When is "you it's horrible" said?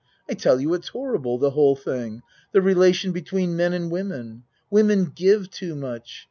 0.59-1.37